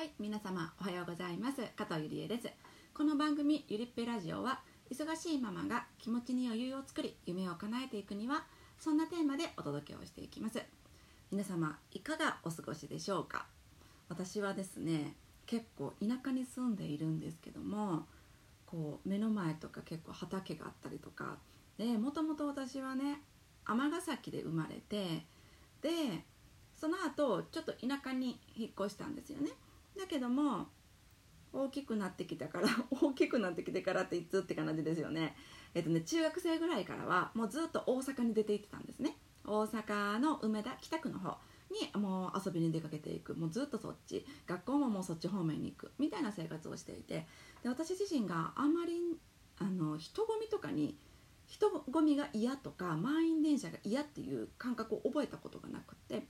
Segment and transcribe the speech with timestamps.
[0.00, 1.60] はい皆様おはようございます。
[1.76, 2.48] 加藤ゆりえです。
[2.94, 8.44] この番組ゆりっぺラジオは忙しいママが気持ちに余裕を作り夢を叶えていくには
[8.78, 10.62] そんなテーマでお届けをしていきます。
[11.30, 13.44] 皆様いかがお過ごしでしょうか？
[14.08, 18.06] 私はですね結構田舎に住んでいるんですけども
[18.64, 21.36] こう目の前とか結構畑があったりとか
[21.76, 23.20] でもともと私はね
[23.66, 25.26] 尼崎で生まれて
[25.82, 26.24] で
[26.74, 29.50] その後ちょっと田舎に引っ越したんですよね。
[30.00, 30.68] だけども
[31.52, 35.36] 大きくなってきたから 大きくなってきてからっていつって感じですよね。
[35.74, 39.16] えっとね中学生ぐらいからはもうずっと大阪に出て行ってたんですね。
[39.44, 41.38] 大阪の梅田北区の方
[41.70, 43.34] にもう遊びに出かけていく。
[43.34, 44.24] もうずっとそっち。
[44.46, 45.92] 学校ももうそっち方面に行く。
[45.98, 47.26] みたいな生活をしていて。
[47.62, 49.18] で私自身があんまり
[49.58, 50.96] あの人混みとかに
[51.46, 56.26] 人混みが嫌とか満員電車が嫌っていう感覚を覚えたことがなくって。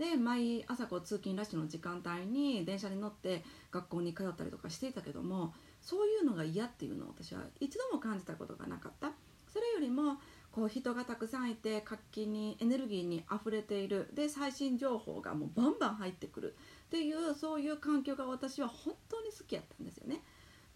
[0.00, 9.12] で毎朝こう通勤ラッシュの時間帯に電車に乗って学校に通ったりとかしていたけどもそういうのが嫌っていうのを私は一度も感じたことがなかった。
[9.52, 10.16] それよりも
[10.52, 14.08] こう人がたくさんいて活気にエネルギーにあふれている。
[14.14, 16.54] で最新情報がもうバンバン入ってくる。
[16.86, 20.22] っていうそういう環境が私は本当に好きやったんですよね。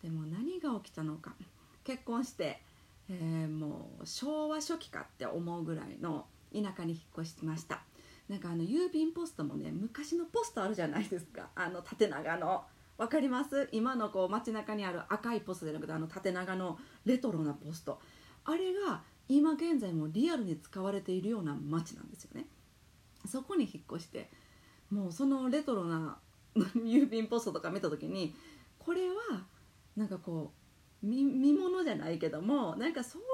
[0.02, 1.34] でも何が起きたのか。
[1.82, 2.60] 結婚して、
[3.08, 7.82] えー、もう昭和初期かって思うぐらいの田舎に引っ越しました。
[8.28, 11.48] なんかあの郵便ポストもね昔のポストあるじゃないですか。
[11.54, 12.64] あの縦長の。
[12.96, 13.68] 分かります？
[13.72, 17.98] 今のこう街中にある赤いポストじゃなくてあの縦長のレトロなポスト。
[18.44, 22.46] あれが今現在もリアルに使われているような街なんですよね。
[23.26, 24.30] そこに引っ越して
[24.90, 26.18] もうそのレトロな
[26.54, 28.32] 郵便ポストとか見た時に
[28.78, 29.42] これは
[29.96, 30.52] なんかこ
[31.02, 33.28] う見物じゃないけどもなんかそういう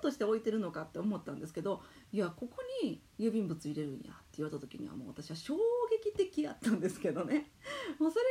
[0.00, 5.56] として置いてるのかって思ったんですけどいやここに郵便物入れるんやって言われた時にはもう私は衝
[5.90, 7.50] 撃的やったんですけどね。
[7.98, 8.24] もうそれ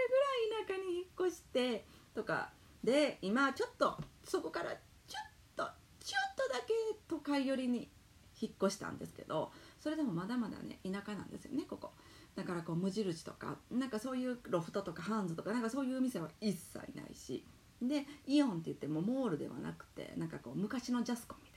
[0.50, 2.52] ぐらい田舎に引っ越してとか
[2.84, 5.64] で今ちょっとそこからちょっと
[6.00, 6.74] ちょっとだけ
[7.08, 7.90] 都会寄りに
[8.42, 11.92] 引っ越したんですけどそれでもまだまだね田舎なんですよねここ。
[12.36, 17.46] だからこう無印とかなんかそういうロフトとかハンズとかなんかそういう店は一切ないし。
[17.82, 21.49] でイオンって言ってもモールではなくてなんかこう昔のジャスコみ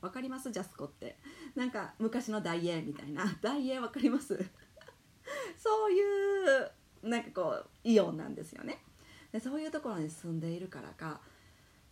[0.00, 0.50] 分かります？
[0.52, 1.18] ジャスコって。
[1.54, 3.24] なんか昔のダイエーみたいな。
[3.40, 4.38] ダイエー分かります？
[5.58, 6.70] そういう
[7.02, 8.82] なんかこうイオンなんですよね。
[9.32, 11.20] でそういうところに住んでいるからか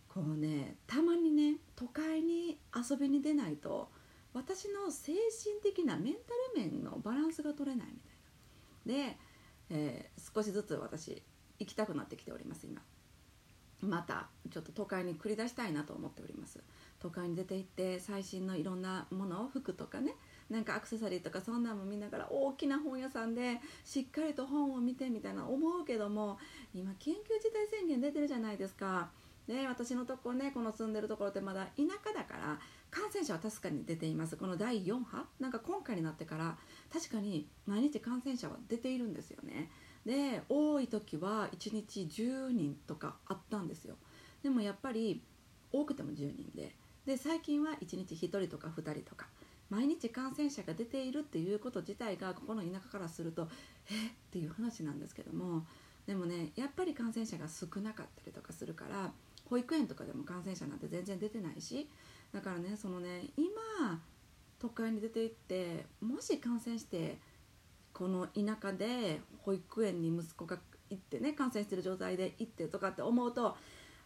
[0.07, 3.91] こうねたまにね都会に遊びに出ないと
[4.33, 8.09] 私の精神的なメンタル面のバランスが取れないみた
[8.95, 9.07] いな。
[9.09, 9.17] で、
[9.69, 11.21] えー、少しずつ私
[11.59, 12.81] 行きたくなってきております今。
[13.81, 16.59] またちょっと都会に繰り出したいなと思っております。
[16.99, 20.15] 都会に出て行って最新のいろんなものを服とかね
[20.49, 26.39] なんかアクセサリーとかそんなんも見ながら大きな本屋さんでしっかりと本を見てみたいな思うけども
[26.73, 29.09] 今緊急事態宣言出てるじゃないですか。
[29.47, 32.59] で私のとこねこの住んでるところってまだ田舎だから
[32.89, 34.35] 感染者は確かに出ています。
[34.35, 35.23] この第4波？
[35.39, 36.57] なんか今回になってから
[36.91, 39.69] 確かに毎日感染者は出ているんですよね。
[40.07, 43.95] で多い時は1日10人とかあったんですよ。
[44.41, 45.21] でもやっぱり
[45.71, 46.73] 多くても10人で。
[47.05, 49.27] で最近は1日1人とか2人とか。
[49.69, 53.49] 毎日感染者が出ているっていうこと自体がここの田舎からすると
[53.91, 54.07] え？
[54.07, 55.65] っていう話なんですけども。
[56.05, 59.11] でもねやっぱり感染者が少なかったりとかするから
[59.49, 61.89] 保育園とかでも感染者なんて全然出てないし。
[62.31, 64.01] だからねそのね今
[64.59, 67.17] 都会に出て行ってもし感染して
[67.97, 70.57] この田舎で保育園に息子が
[70.89, 73.57] 行ってね感染してる状態で行ってとかって思うと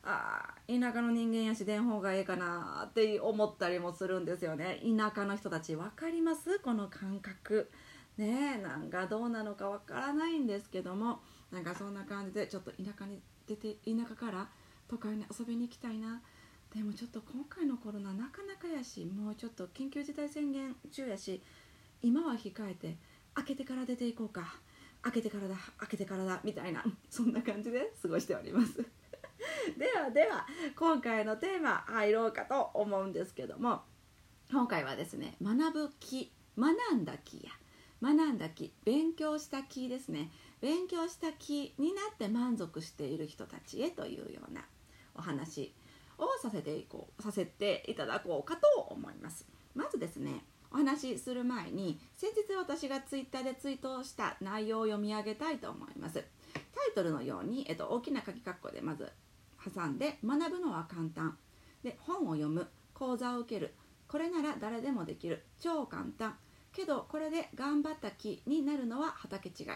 [0.03, 4.79] あ田舎の人間やし電報がええかなって思ったりもするんですよね。
[4.97, 6.59] 田舎の人たち分かります？
[6.59, 7.69] この感覚。
[8.17, 11.19] ねえなんかどうなのか分からないんですけども
[11.51, 14.47] なんかそんな感じでちょっと田舎に出て田舎から
[14.89, 16.21] 都会に遊びに行きたいな。
[16.73, 21.41] でもちょっと今回のコロナなかなかやしもうちょっと緊急事態宣言中やし
[22.01, 22.95] 今は控えて
[23.33, 24.55] 開けてから出ていこうか。
[25.01, 25.55] 開けてからだ。
[25.77, 26.39] 開けてからだ。
[26.43, 28.77] みたいなそんな感じで過ごしております。
[29.77, 30.45] ではでは
[30.75, 33.81] 今回のテーマ入ろうかと思うんですけども。
[34.51, 37.51] 今回はですね学ぶ気学んだ気や。
[38.01, 40.31] 学んだ気勉強した気ですね。
[40.59, 44.65] 勉強した気になって満足している人たちへというような
[45.15, 45.73] お話
[46.17, 49.45] をさせていこうさせていただこうかと思います。
[49.73, 56.23] まずですねお話しする前に先日私がツイッターでツイートした内容を読み上げたいと思います。
[56.53, 59.11] タイトルのように、えっと、大きな書き括弧でまず
[59.63, 61.37] 挟んで学ぶのは簡単。
[61.83, 63.73] で本を読む講座を受ける。
[64.07, 65.43] これなら誰でもできる。
[65.59, 66.35] 超簡単。
[66.73, 69.67] けどこれで頑張った気になるのは畑違い。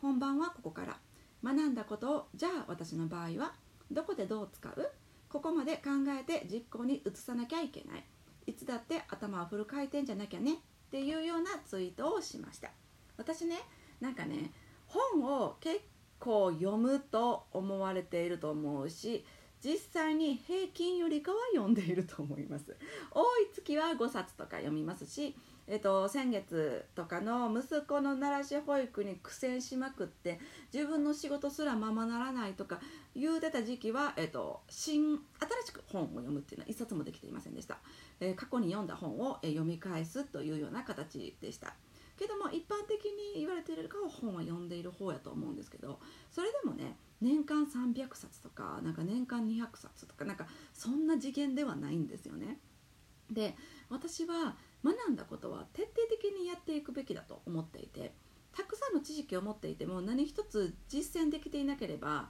[0.00, 0.98] 本番はここから。
[1.44, 3.52] 学んだことをじゃあ私の場合は
[3.90, 4.90] どこでどう使う？
[5.28, 8.04] ここまで考えて実行に移さなきゃいけない。
[8.48, 10.56] いつだって頭をフル回転じゃなきゃねっ
[10.90, 12.70] ていうようなツイートをしました。
[13.18, 13.56] 私ね
[14.00, 14.52] なんかね
[14.86, 15.80] 本を結
[16.18, 19.22] 構読むと思われていると思うし
[19.62, 22.74] 実際に平均よりかは読んでいると思います。
[23.10, 25.36] 多い月は5冊とか読みますし、
[25.70, 30.40] えっと、先月とかの息子の奈良市保育に苦戦しまくって
[30.72, 32.80] 自分の仕事すらままならないとか
[33.14, 37.78] 言うてた時期は、えっと、新新しく本を読むっていうのは一冊もできていませんでした、
[38.20, 41.74] えー、過去に読んだ本を、え読み返すというような形でした
[42.18, 46.00] けども一般的に言われているかは本は読んでいる方やと思うんですけど
[46.30, 52.58] それでもね年間300冊とかなんか年間200冊とかなんかそんな次元ではないんですよね。
[53.30, 53.54] で
[53.90, 58.12] 私は学んだことは徹底的にやっていくべきだと思っていて
[58.52, 62.28] たくさんの知識を持っていても何一つ実践できていなければ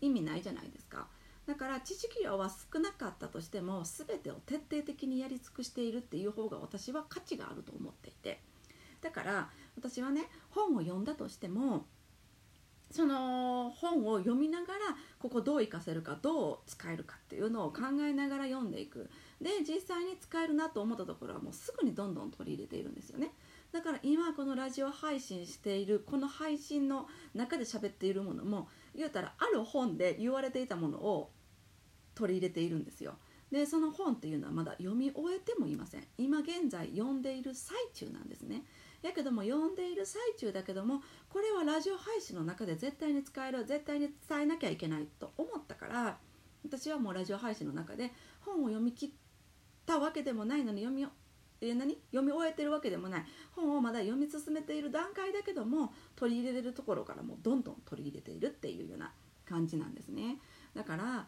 [0.00, 1.08] 意味ないじゃないですか。
[1.46, 8.42] だから知識量は少なかったとしても全てを徹底的にやり尽くしているっていう方が私は価値があると思っていて
[9.00, 11.86] だから私はね本を読んだとしても
[12.90, 14.78] その本を読みながら
[15.18, 19.10] ここどう活かせるかどう使えるかっていうのを考えながら読んでいく。
[19.40, 23.32] で実際に使えるなと思ったところはもうすぐにどんどん取り入れているんですよね。
[23.72, 31.30] だから今このラジオ配信しているこの配信の中で喋っているものも言うたらある本で言われていたものを
[32.14, 33.16] 取り入れているんですよ。
[33.50, 36.04] でその本っていうのはまだ読み終えてもいません。
[36.18, 38.64] 今現在読んでいる最中なんですね。
[39.02, 46.18] やけども読んでいる最中だけどもこれはラジオ配信の中で絶対に使える絶対に伝えなきゃいけないと思ったから
[46.64, 49.10] 私はもうラジオ配信の中で本を読み切っ
[49.86, 51.06] たわけでもないのに読み
[51.60, 51.96] え何？
[52.10, 53.24] 読み終えてるわけでもない。
[53.52, 59.12] 本をまだ読み進めている段階だけども取り入れるところからもうどんどん取り入れているっていうような
[59.44, 60.38] 感じなんですね。
[60.74, 61.26] だから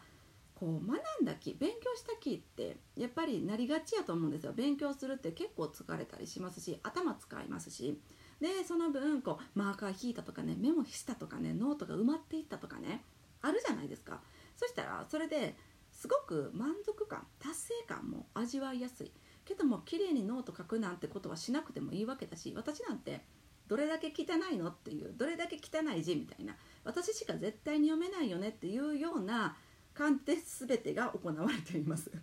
[0.61, 4.53] こう学んだ気勉強した気ってやっぱりなりがちやと思うんですよ。
[4.53, 7.99] 勉強するって結構疲れたりしますし頭使いますし。
[8.39, 13.03] でその分こうマーカー引いたとかねメモしたとかねノートが埋まっていったとかね
[13.41, 14.21] あるじゃないですか。
[14.55, 15.55] そしたらそれで
[15.91, 19.11] すごく満足感達成感も味わいやすい。
[19.45, 23.21] けども綺麗にノート書くなんてことはしなくてもいいわけだし私なんて
[23.67, 29.57] どれだけ汚いのっていうどれだけ汚い字みたいな私しか絶対に読めないよねっていうような
[29.93, 32.09] 感じで全てが行われています。
[32.11, 32.21] でも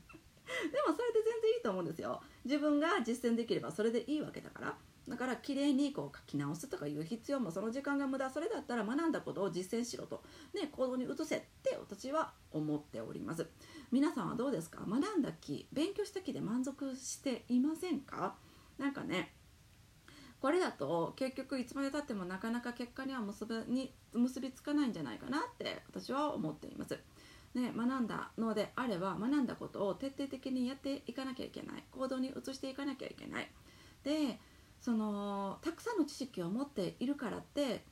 [0.95, 2.23] それで全然いいと思うんですよ。
[2.45, 4.79] 自分が実践できればそれでいいわけだから。
[5.07, 8.29] だから綺麗にこう書き直すとかいう必要もその時間が無駄。
[8.29, 10.23] それだったら学んだことを実践しろと、
[10.53, 13.47] ね、行動に移せって私は思っております。
[13.91, 14.85] 皆さんはどうですか？
[14.87, 18.37] 学んだ気勉強した気で満足していませんか？
[18.77, 19.35] なんかね
[20.41, 26.99] これだと結局いつまでたってもなかなか結果には結びに結びつかないんじゃないかなって私は思っています。
[27.59, 31.85] ね、学んだのであれば学んだことを徹底的にやっていかなきゃいけない。
[31.91, 33.51] 行動に移していかなきゃいけない。
[34.05, 34.39] で
[34.81, 37.85] そのたくさんの知識を持っているからって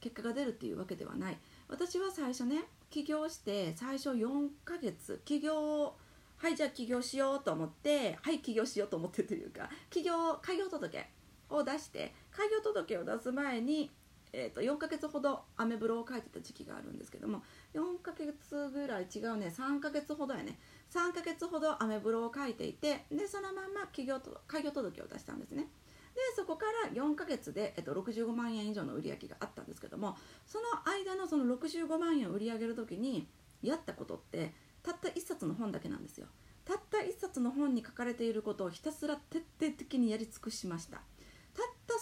[0.00, 1.38] 結果が出るっていうわけではない。
[1.68, 5.94] 私は最初ね起業して最初4ヶ月起業
[6.36, 11.06] はいじゃあ起業しようと思ってはい起業しようと思ってというか起業開業届
[11.50, 13.90] を出して開業届を出す前に
[14.32, 17.42] えー、と4ヶ月ほどアメブロを書いてた時期があるんですけども
[17.74, 20.58] 4ヶ月ぐらい違うね3ヶ月ほどやね。
[20.90, 25.68] 3ヶ月ほどアメブロを書いていてでそのまま企業と開業届を出したんですね。
[26.14, 33.28] でそこから4ヶ月で、えっと、65万円以上の売り上げがあったんですけどもその間のその65万円を売り上げる時に
[33.62, 34.52] やったことって
[34.82, 36.26] たった1冊の本だけなんですよ。
[36.64, 41.00] たった1冊の本に書かれていることをひたすら徹底的にやり尽くしました。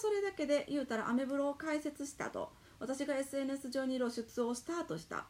[0.00, 2.52] それだけで言うたらアメブロを開設したと。
[2.78, 5.26] 私が SNS 上に露出をスタートした。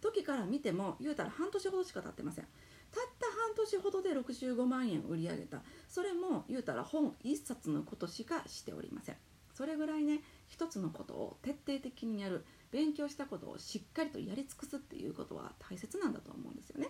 [0.00, 2.44] 時から見ても言うたら半年ほどしか経ってません。
[2.44, 5.62] たった半年ほどで65万円売り上げた。
[5.88, 9.16] それも言うたら本1冊のことしかしておりません。
[9.54, 12.44] それぐらいね一つのことを徹底的にやる。
[12.70, 16.88] 勉強したことをしっかりとやり尽くすっていうことは大切なんだと思うんですよね。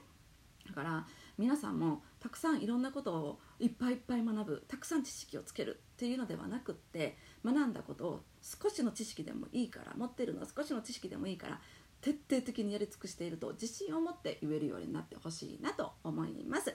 [0.75, 11.61] だから皆さんもたくさんいろんなことをいっぱいいっぱい学ぶたくさん知識をつけるっていうのではなくって学んだことを少しの知識でもいいから持ってるのは少しの知識でもいいから
[12.01, 16.75] 徹底的にやり尽くしていると自信を持って言えるようになってほしいなと思います。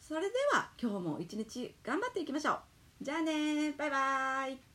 [0.00, 2.58] それでは今日も一日頑張っていきましょう。
[3.00, 4.71] じゃあねバイバイ。